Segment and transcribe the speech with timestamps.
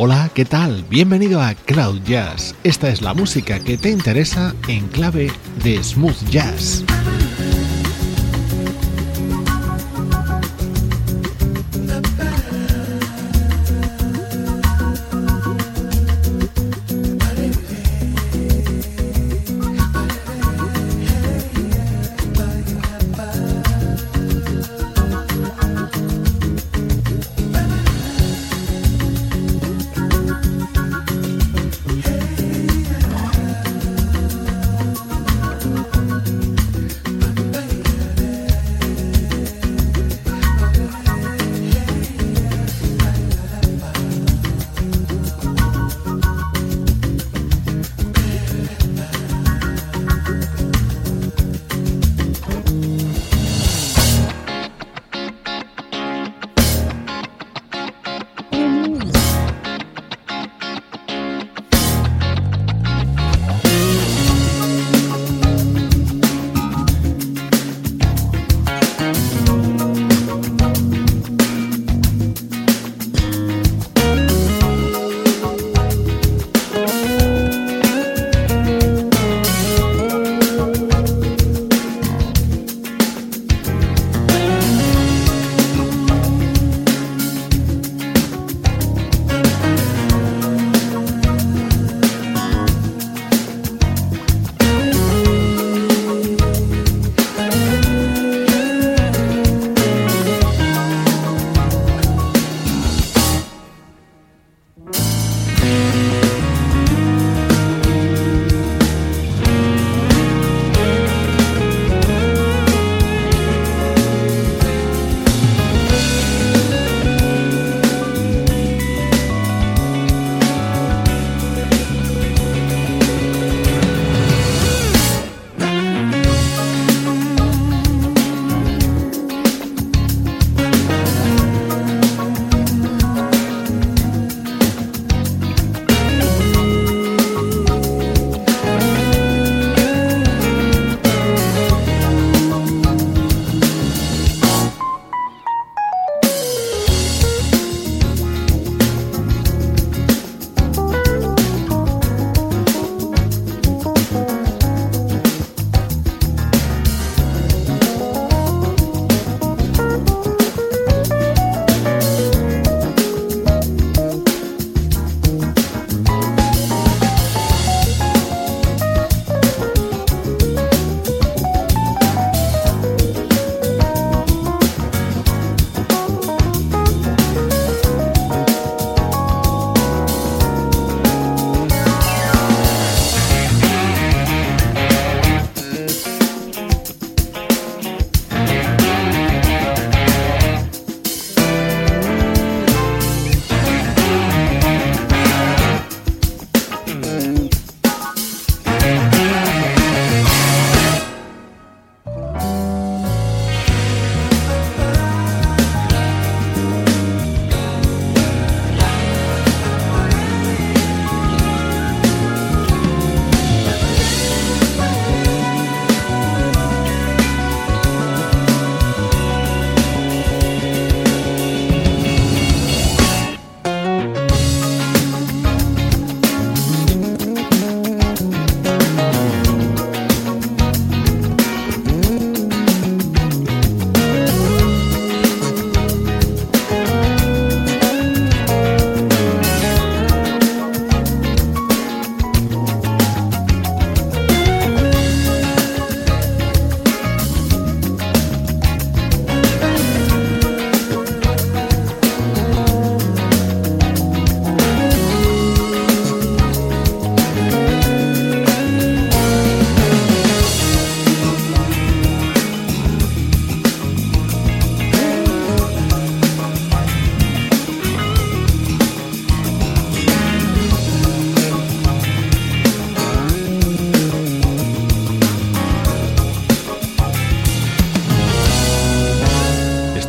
[0.00, 0.84] Hola, ¿qué tal?
[0.88, 2.54] Bienvenido a Cloud Jazz.
[2.62, 5.28] Esta es la música que te interesa en clave
[5.64, 6.84] de smooth jazz.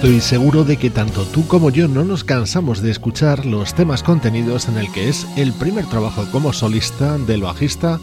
[0.02, 4.02] Estoy seguro de que tanto tú como yo no nos cansamos de escuchar los temas
[4.02, 8.00] contenidos en el que es el primer trabajo como solista del bajista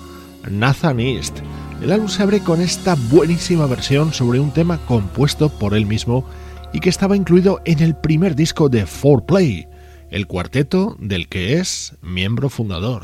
[0.50, 1.38] Nathan East.
[1.80, 6.26] El álbum se abre con esta buenísima versión sobre un tema compuesto por él mismo
[6.70, 9.66] y que estaba incluido en el primer disco de 4Play,
[10.10, 13.00] el cuarteto del que es miembro fundador.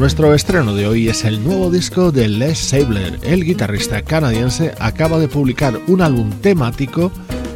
[0.00, 3.18] Nuestro estreno de hoy es el nuevo disco de Les Sabler.
[3.22, 7.12] El guitarrista canadiense acaba de publicar un álbum temático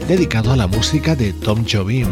[0.06, 2.06] dedicado a la música de Tom Jobim.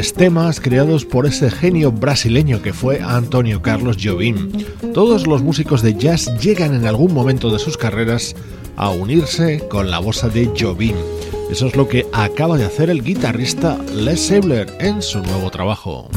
[0.00, 4.50] Temas creados por ese genio brasileño que fue Antonio Carlos Jobim.
[4.94, 8.34] Todos los músicos de jazz llegan en algún momento de sus carreras
[8.76, 10.96] a unirse con la voz de Jobim.
[11.50, 16.08] Eso es lo que acaba de hacer el guitarrista Les Sabler en su nuevo trabajo.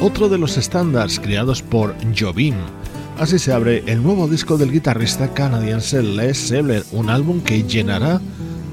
[0.00, 2.54] Otro de los estándares creados por Jobim.
[3.18, 8.22] Así se abre el nuevo disco del guitarrista canadiense Les Sebler, un álbum que llenará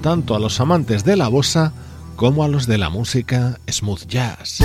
[0.02, 1.74] tanto a los amantes de la bossa
[2.16, 4.60] como a los de la música smooth jazz.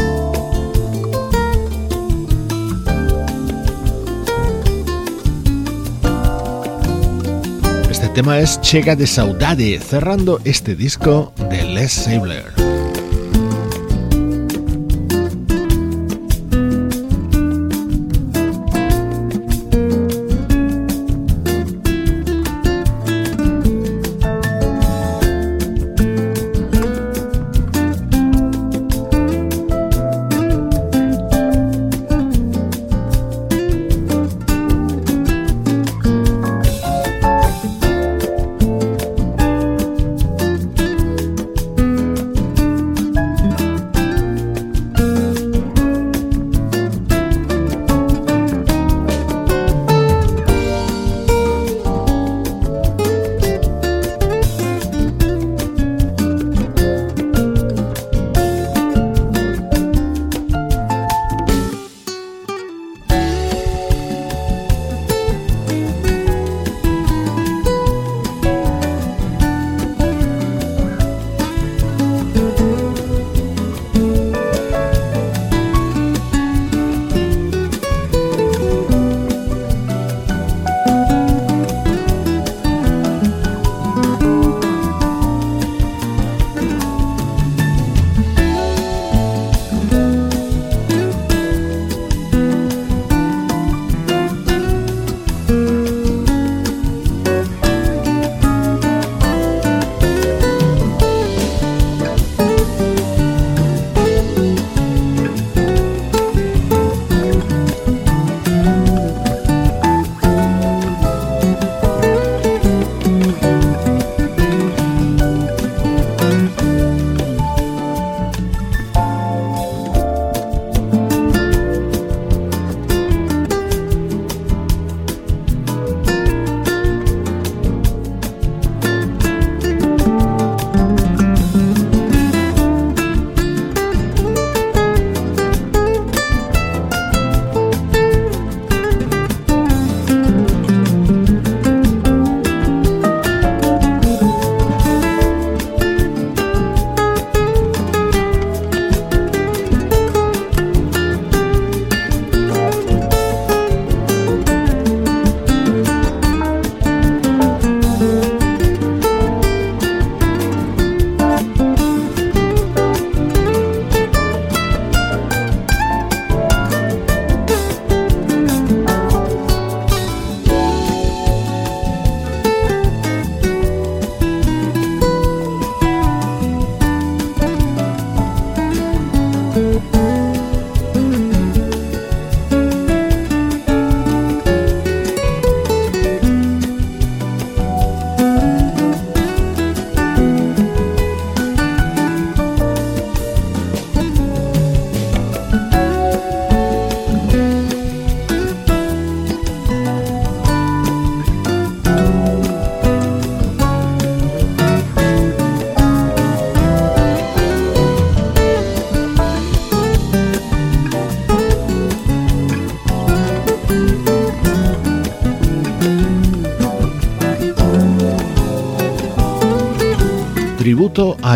[7.91, 12.58] Este tema es Chega de Saudade, cerrando este disco de Les Sabler.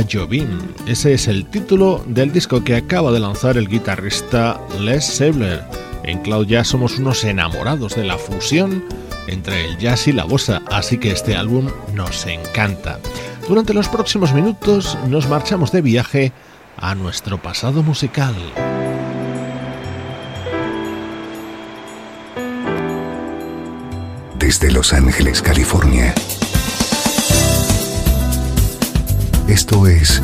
[0.03, 0.61] A Jobim.
[0.87, 5.65] Ese es el título del disco que acaba de lanzar el guitarrista Les Sebler.
[6.05, 8.85] En Cloud somos unos enamorados de la fusión
[9.29, 12.99] entre el jazz y la bossa, así que este álbum nos encanta.
[13.49, 16.33] Durante los próximos minutos nos marchamos de viaje
[16.77, 18.35] a nuestro pasado musical.
[24.39, 26.15] Desde Los Ángeles, California
[29.49, 30.23] Esto es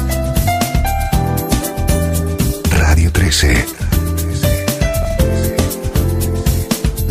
[2.70, 3.66] Radio 13.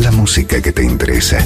[0.00, 1.38] La música que te interesa.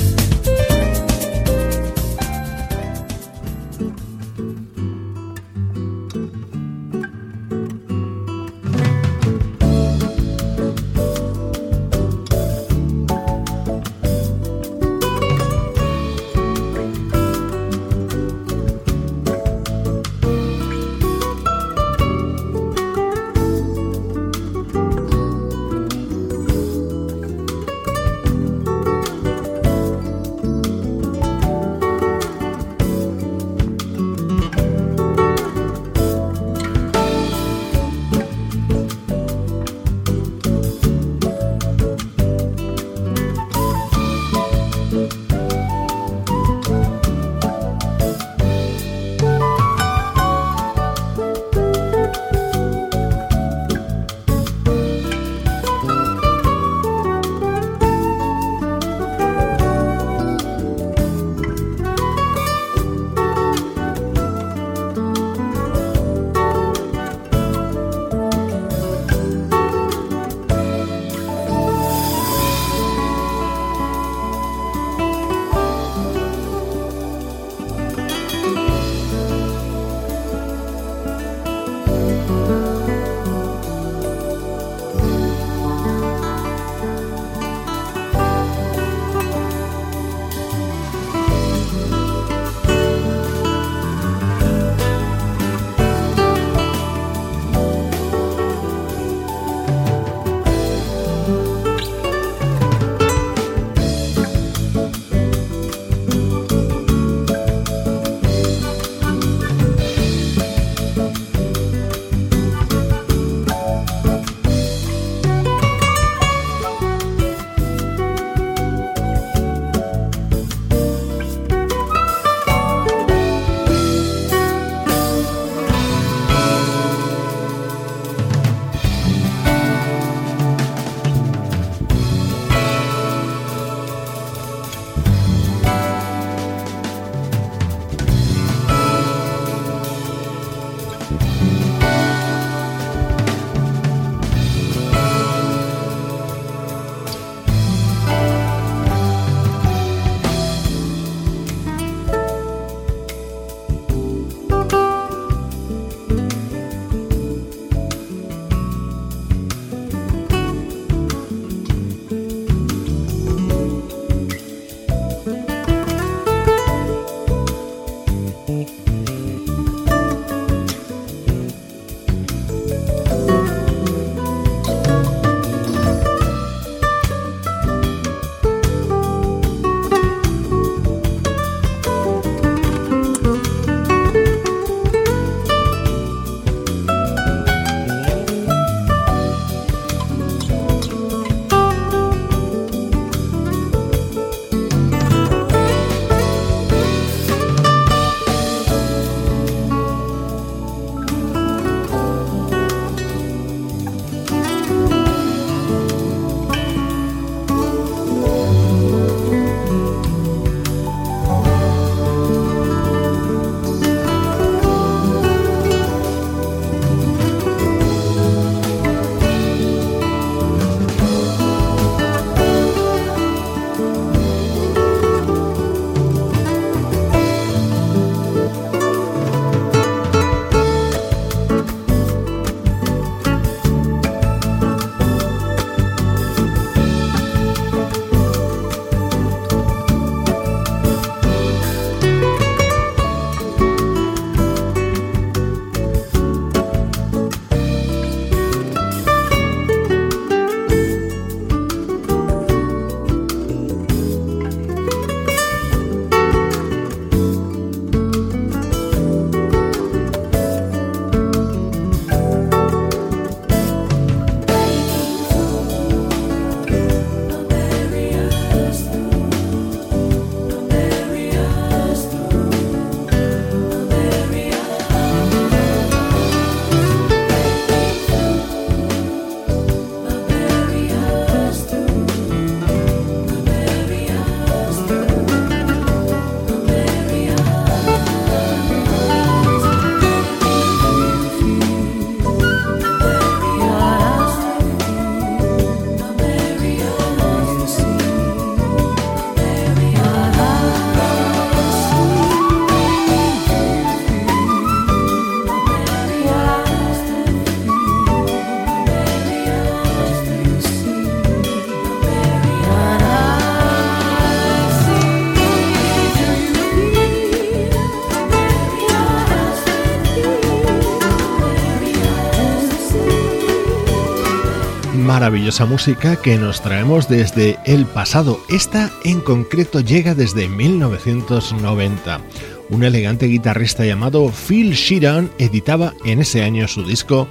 [325.33, 328.39] Maravillosa música que nos traemos desde el pasado.
[328.51, 332.21] Esta en concreto llega desde 1990.
[332.69, 337.29] Un elegante guitarrista llamado Phil Sheeran editaba en ese año su disco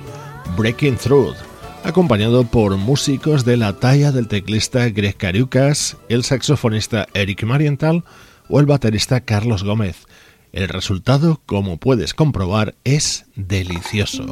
[0.57, 1.35] Breaking Through,
[1.83, 8.03] acompañado por músicos de la talla del teclista Greg Cariucas, el saxofonista Eric Marienthal
[8.49, 10.07] o el baterista Carlos Gómez.
[10.53, 14.25] El resultado, como puedes comprobar, es delicioso.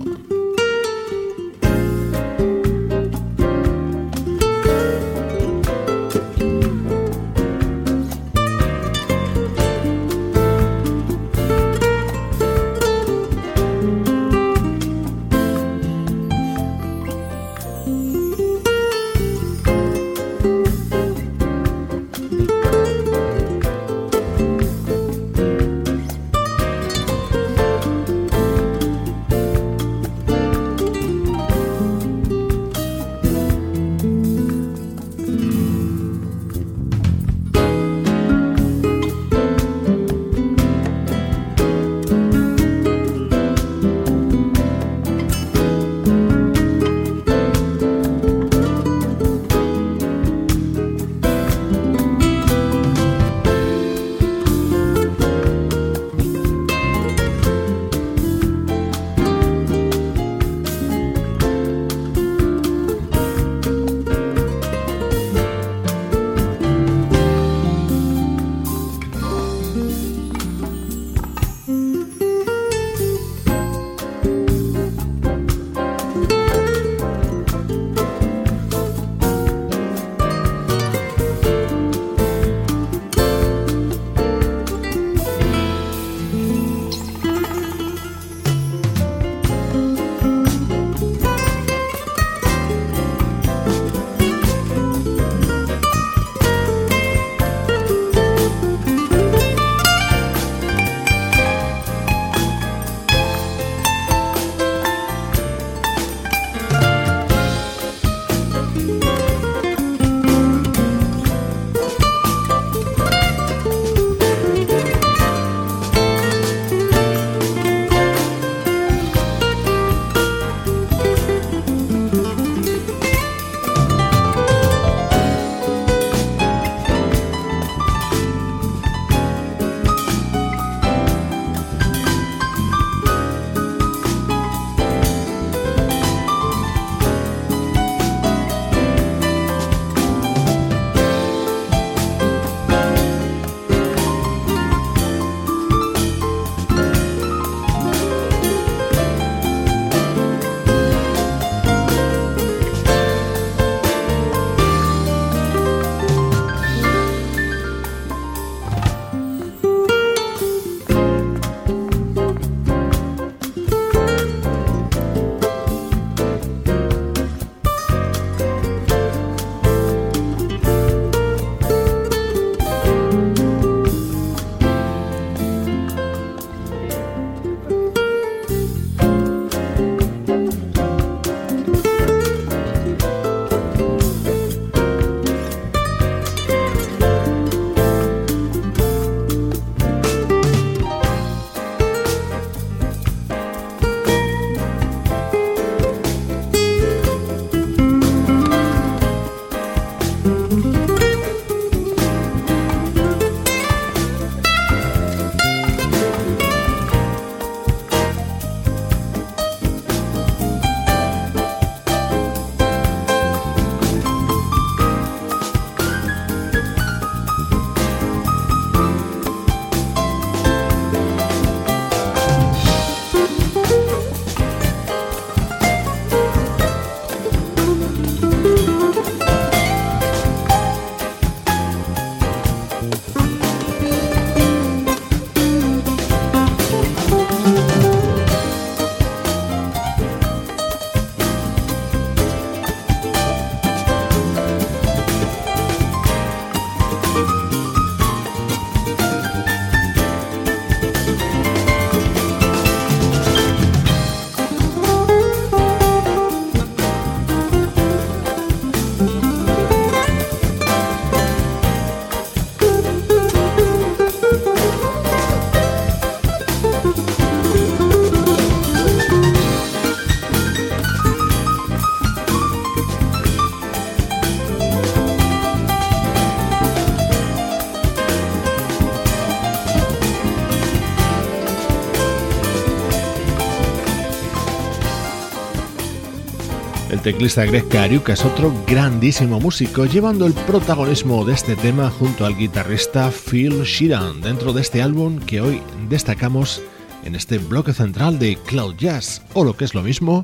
[287.19, 292.25] El teclista Greg Cariuca es otro grandísimo músico, llevando el protagonismo de este tema junto
[292.25, 296.61] al guitarrista Phil Sheeran dentro de este álbum que hoy destacamos
[297.03, 300.23] en este bloque central de Cloud Jazz, o lo que es lo mismo,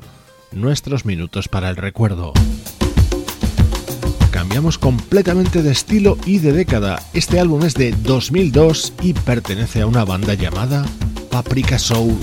[0.52, 2.32] nuestros minutos para el recuerdo.
[4.30, 7.02] Cambiamos completamente de estilo y de década.
[7.12, 10.86] Este álbum es de 2002 y pertenece a una banda llamada
[11.30, 12.16] Paprika Soul.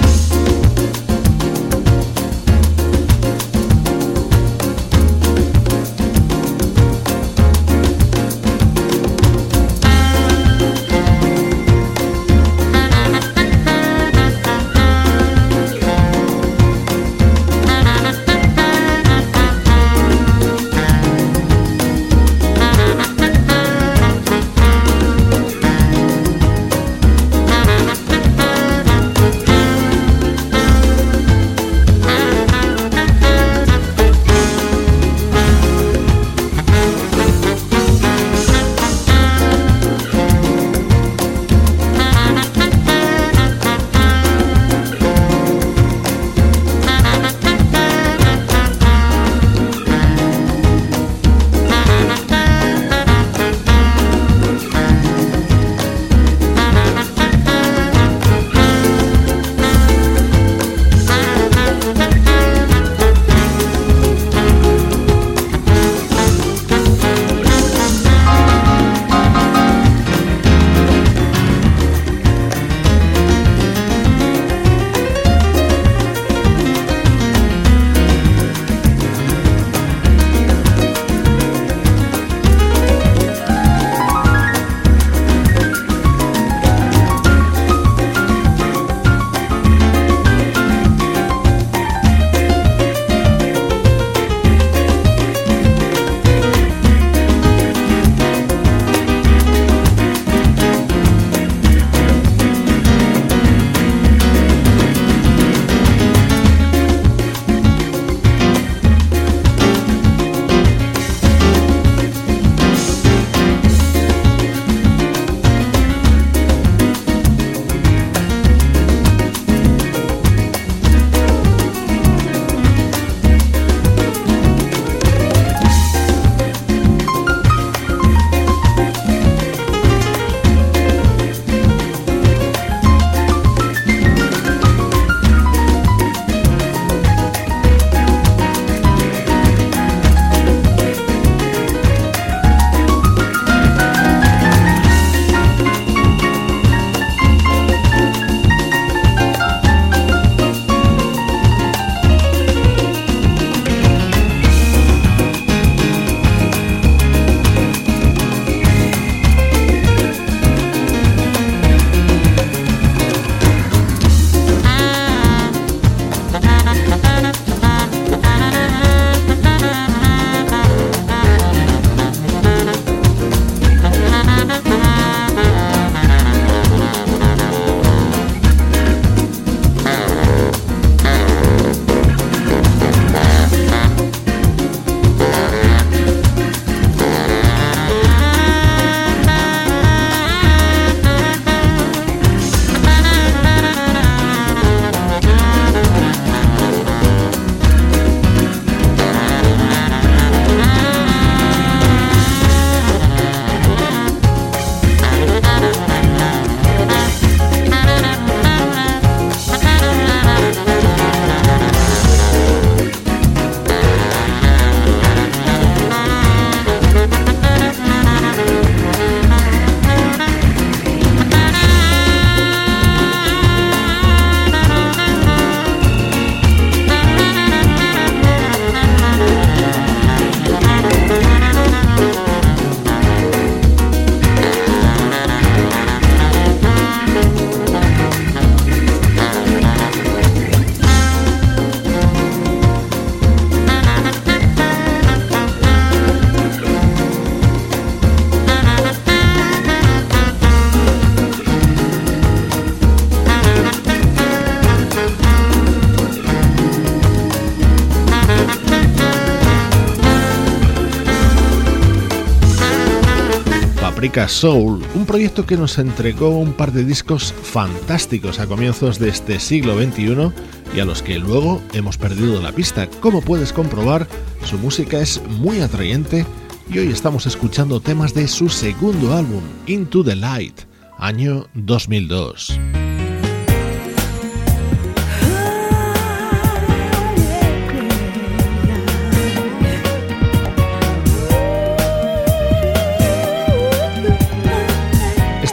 [264.11, 269.39] Soul, un proyecto que nos entregó un par de discos fantásticos a comienzos de este
[269.39, 270.31] siglo XXI
[270.75, 272.89] y a los que luego hemos perdido la pista.
[272.99, 274.07] Como puedes comprobar,
[274.43, 276.25] su música es muy atrayente
[276.69, 280.59] y hoy estamos escuchando temas de su segundo álbum, Into the Light,
[280.97, 282.82] año 2002.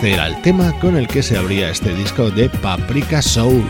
[0.02, 3.68] Era el tema con el que se abría este disco de Paprika Soul.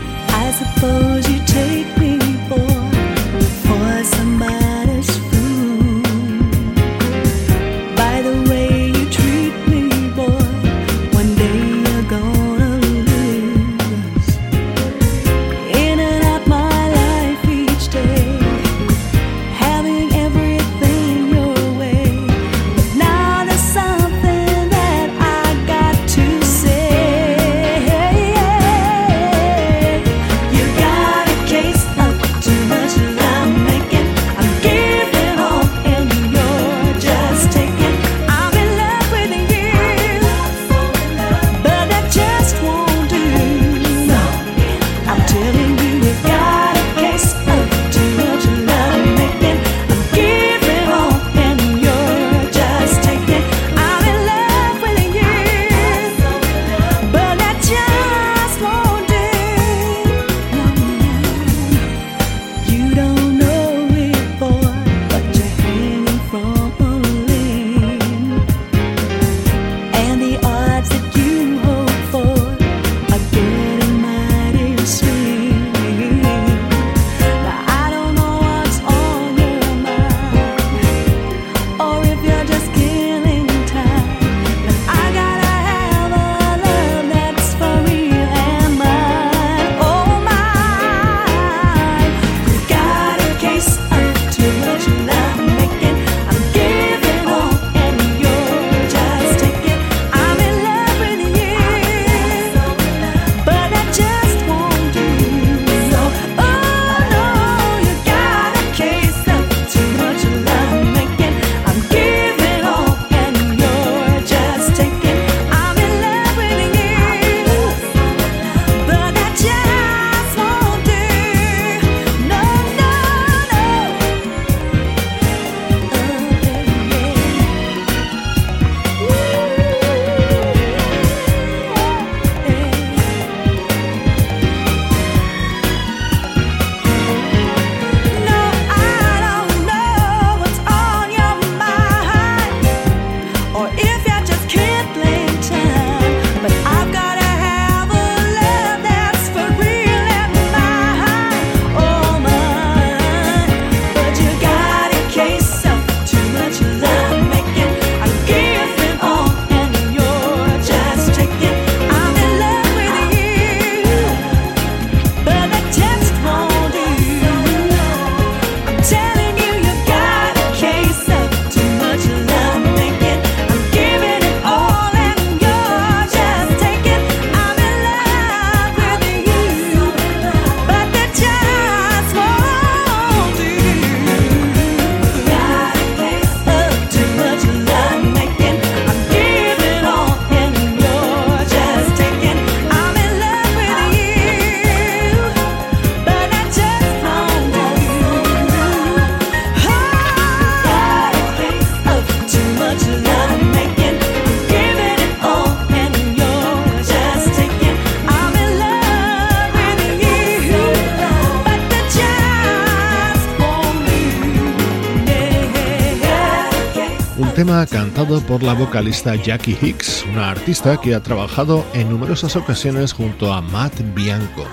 [218.01, 223.31] Cantado por la vocalista Jackie Hicks, una artista que ha trabajado en numerosas ocasiones junto
[223.31, 224.47] a Matt Bianco.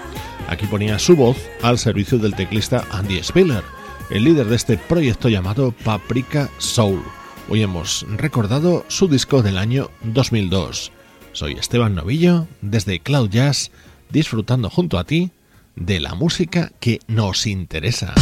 [0.49, 3.63] Aquí ponía su voz al servicio del teclista Andy Spiller,
[4.11, 7.03] el líder de este proyecto llamado Paprika Soul.
[7.49, 10.93] Hoy hemos recordado su disco del año 2002.
[11.33, 13.71] Soy Esteban Novillo, desde Cloud Jazz,
[14.11, 15.31] disfrutando junto a ti
[15.75, 18.13] de la música que nos interesa.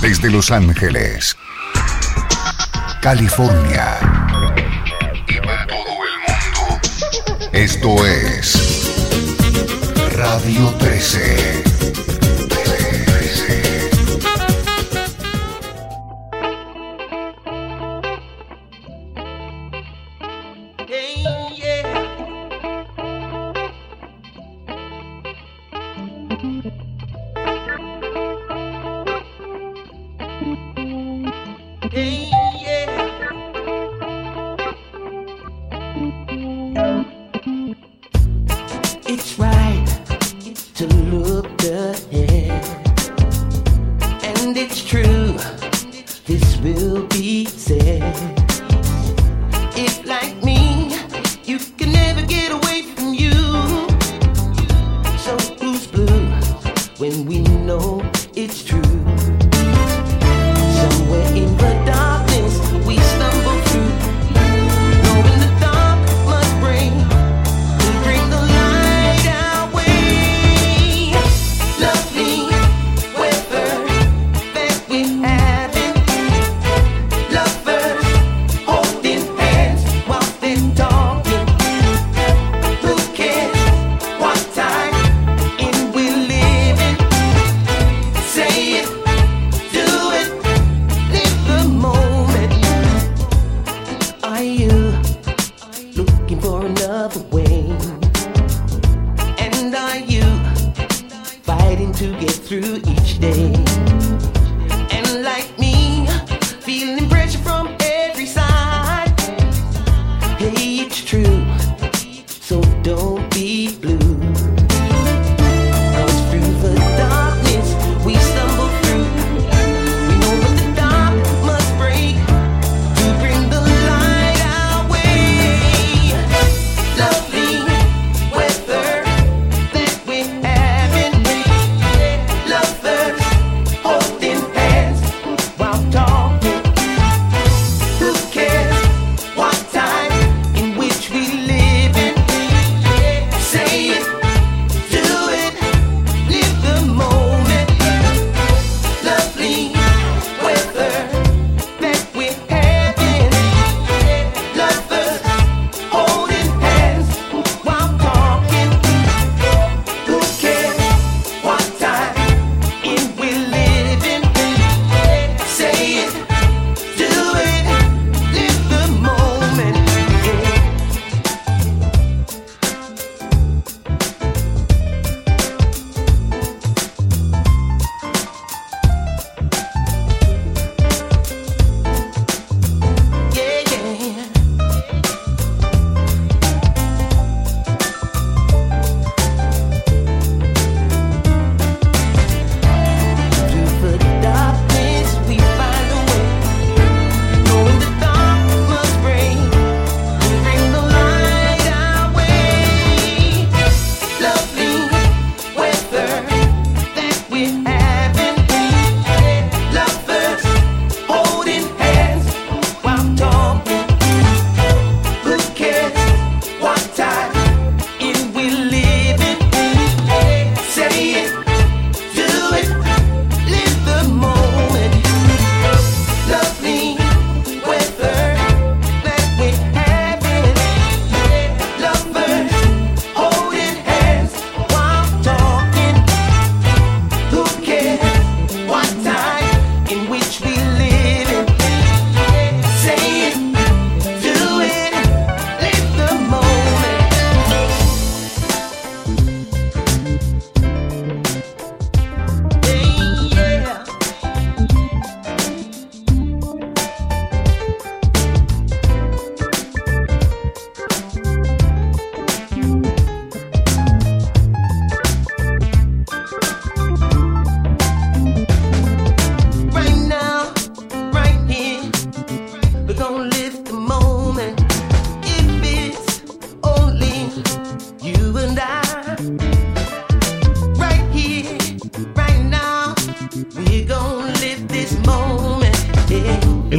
[0.00, 1.36] Desde Los Ángeles,
[3.02, 4.09] California
[7.52, 8.54] Esto es
[10.16, 12.09] Radio 13.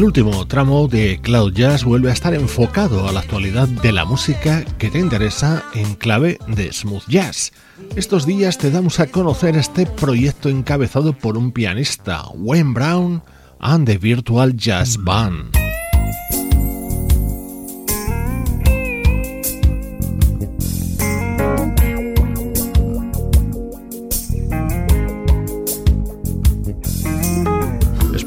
[0.01, 4.03] El último tramo de Cloud Jazz vuelve a estar enfocado a la actualidad de la
[4.03, 7.51] música que te interesa en clave de smooth jazz.
[7.95, 13.21] Estos días te damos a conocer este proyecto encabezado por un pianista, Wayne Brown,
[13.59, 15.60] and the Virtual Jazz Band.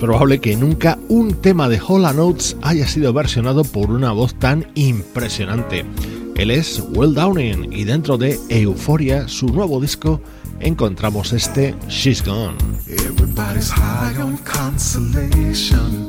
[0.05, 4.67] Probable que nunca un tema de Hall Notes haya sido versionado por una voz tan
[4.75, 5.87] impresionante.
[6.37, 10.21] Él es Will Downing y dentro de Euphoria, su nuevo disco,
[10.61, 12.59] encontramos este She's Gone.
[12.87, 16.07] Everybody's high on consolation.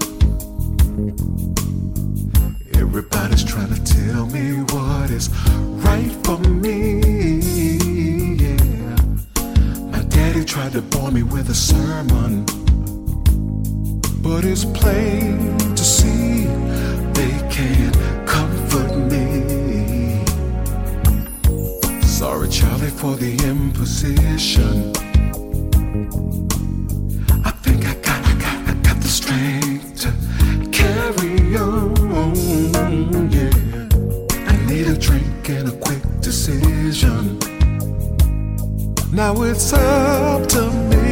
[2.74, 5.30] Everybody's trying to tell me what is
[5.86, 7.00] right for me.
[8.36, 8.98] Yeah.
[9.90, 12.46] My daddy tried to bore me with a sermon.
[14.28, 16.48] But it's plain to see
[17.14, 17.96] they can't
[18.26, 20.26] comfort me.
[22.02, 24.92] Sorry, Charlie, for the imposition.
[27.46, 30.10] I think I got, I got, I got the strength to
[30.72, 32.34] carry on.
[33.30, 33.54] Yeah,
[34.50, 37.38] I need a drink and a quick decision.
[39.12, 41.05] Now it's up to me,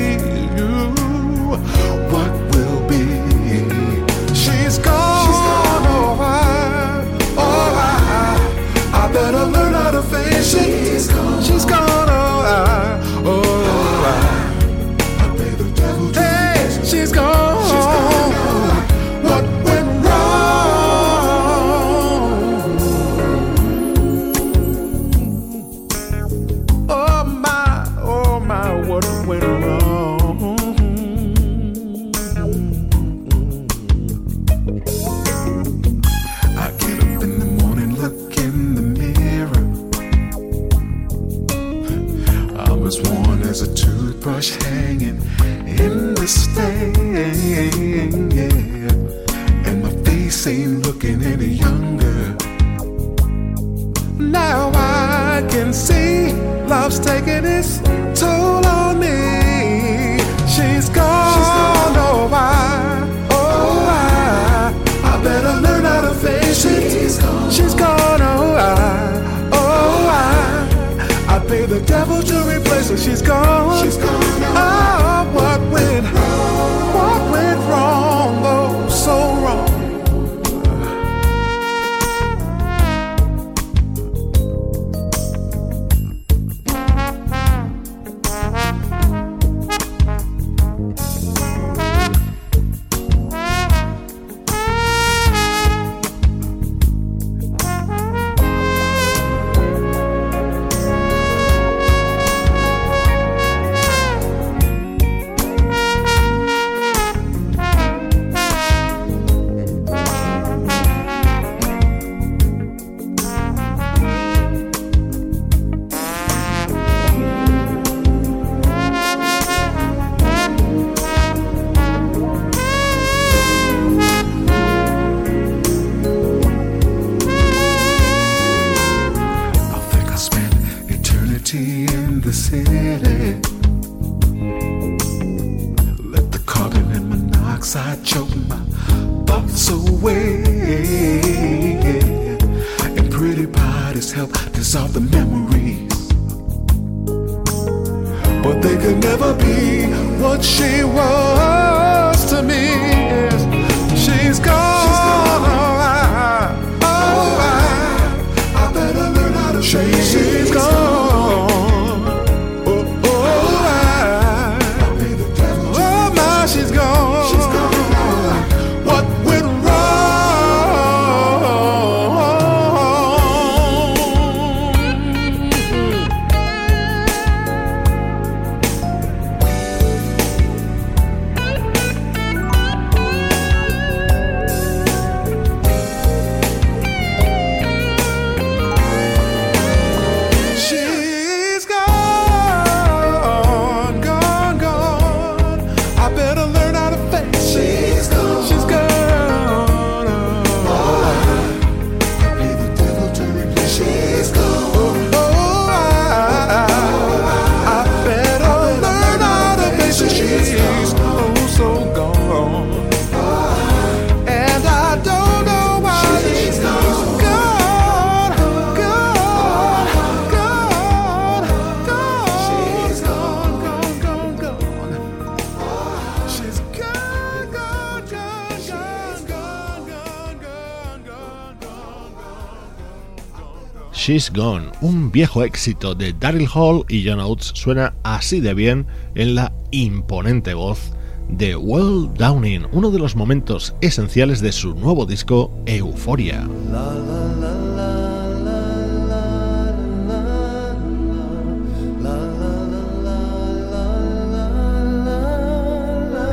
[233.93, 238.87] She's Gone, un viejo éxito de Daryl Hall y John Oates, suena así de bien
[239.13, 240.93] en la imponente voz
[241.29, 246.47] de Well Downing, uno de los momentos esenciales de su nuevo disco Euforia.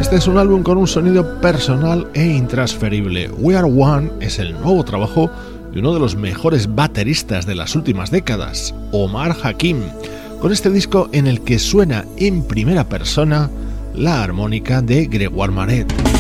[0.01, 3.31] Este es un álbum con un sonido personal e intransferible.
[3.39, 5.31] We Are One es el nuevo trabajo
[5.73, 9.83] de uno de los mejores bateristas de las últimas décadas, Omar Hakim,
[10.41, 13.51] con este disco en el que suena en primera persona
[13.95, 16.20] la armónica de Gregoire Maret.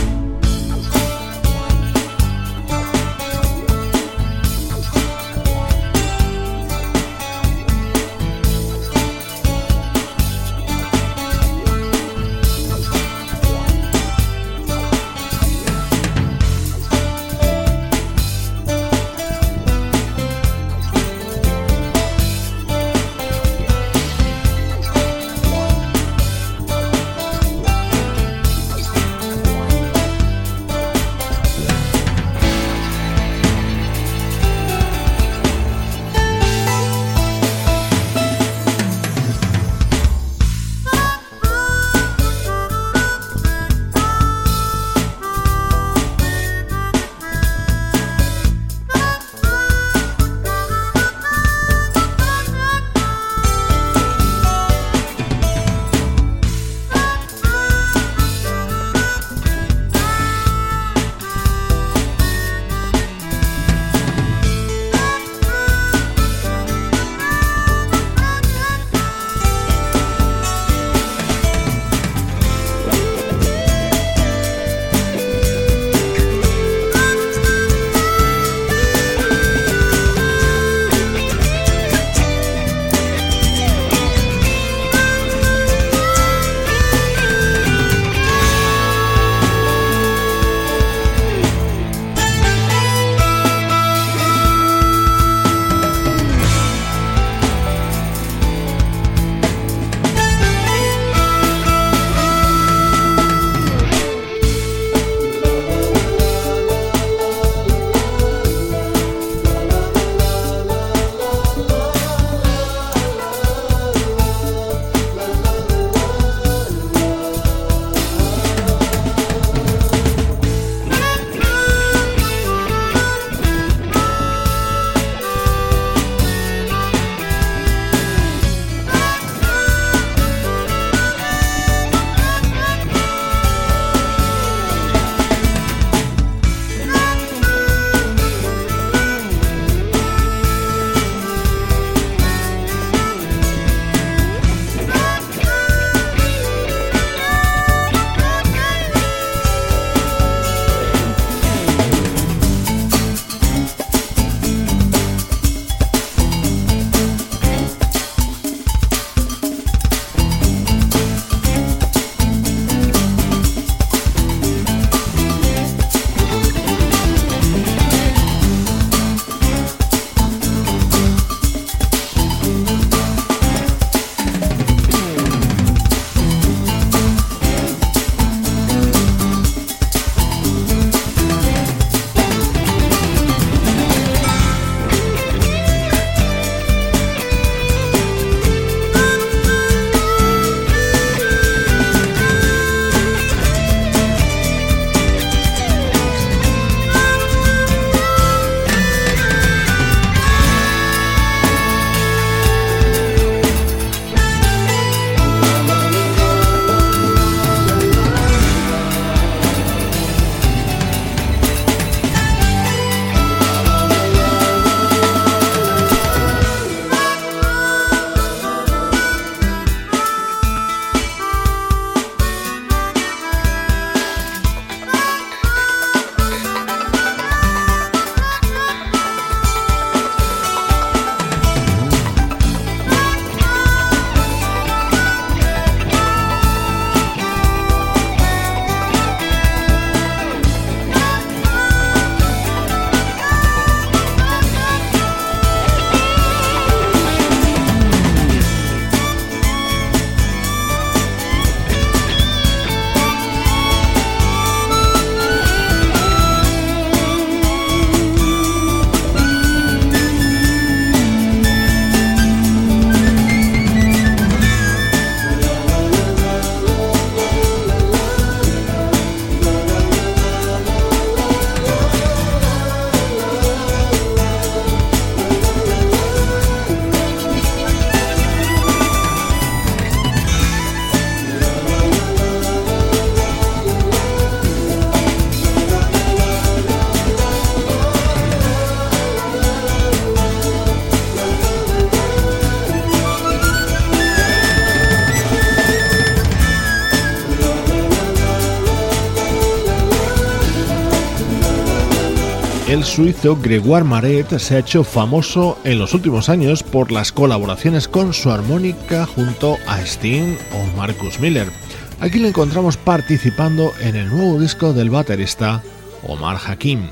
[302.70, 307.88] El suizo Gregoire Maret se ha hecho famoso en los últimos años por las colaboraciones
[307.88, 311.50] con su armónica junto a Sting o Marcus Miller.
[311.98, 315.64] Aquí le encontramos participando en el nuevo disco del baterista
[316.06, 316.82] Omar Hakim.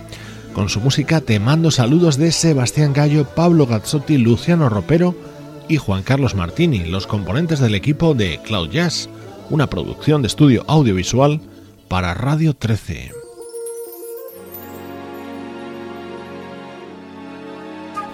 [0.53, 5.14] Con su música te mando saludos de Sebastián Gallo, Pablo Gazzotti, Luciano Ropero
[5.68, 9.09] y Juan Carlos Martini, los componentes del equipo de Cloud Jazz,
[9.49, 11.41] una producción de estudio audiovisual
[11.87, 13.18] para Radio 13.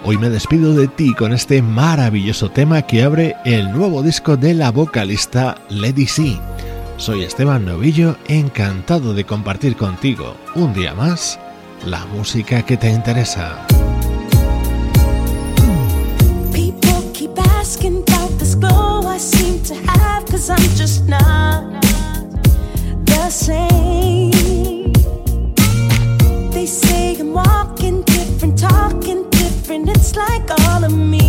[0.07, 4.53] Hoy me despido de ti con este maravilloso tema que abre el nuevo disco de
[4.53, 6.39] la vocalista Lady C.
[6.97, 11.39] Soy Esteban Novillo, encantado de compartir contigo un día más
[11.87, 13.65] la música que te interesa.
[30.61, 31.24] All of me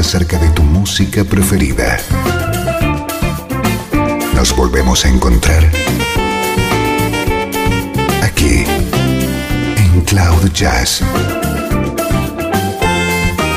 [0.00, 1.98] acerca de tu música preferida.
[4.34, 5.62] Nos volvemos a encontrar
[8.22, 8.64] aquí
[9.76, 11.02] en Cloud Jazz.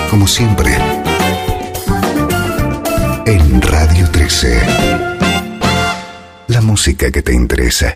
[0.09, 0.77] Como siempre,
[3.25, 4.61] en Radio 13.
[6.47, 7.91] La música que te interesa.